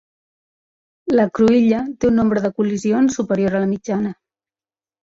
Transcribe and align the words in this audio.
La 1.19 1.27
cruïlla 1.39 1.83
té 1.99 2.11
un 2.11 2.17
nombre 2.21 2.45
de 2.47 2.53
col·lisions 2.63 3.21
superior 3.23 3.57
a 3.61 3.67
la 3.67 3.73
mitjana. 3.79 4.17